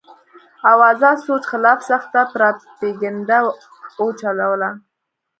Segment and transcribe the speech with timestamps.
[0.69, 3.39] او ازاد سوچ خلاف سخته پراپېګنډه
[4.01, 4.69] اوچلوله